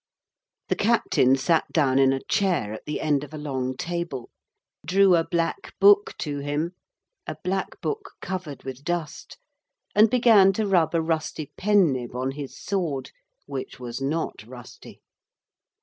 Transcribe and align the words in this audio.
The 0.69 0.75
captain 0.75 1.35
sat 1.35 1.71
down 1.71 1.99
in 1.99 2.11
a 2.11 2.23
chair 2.23 2.73
at 2.73 2.85
the 2.85 2.99
end 3.01 3.23
of 3.23 3.35
a 3.35 3.37
long 3.37 3.77
table, 3.77 4.31
drew 4.83 5.15
a 5.15 5.23
black 5.23 5.77
book 5.79 6.17
to 6.25 6.39
him 6.39 6.71
a 7.27 7.37
black 7.43 7.79
book 7.81 8.13
covered 8.19 8.63
with 8.63 8.83
dust 8.83 9.37
and 9.93 10.09
began 10.09 10.53
to 10.53 10.65
rub 10.65 10.95
a 10.95 11.01
rusty 11.03 11.51
pen 11.55 11.91
nib 11.93 12.15
on 12.15 12.31
his 12.31 12.59
sword, 12.59 13.11
which 13.45 13.79
was 13.79 14.01
not 14.01 14.43
rusty. 14.43 15.03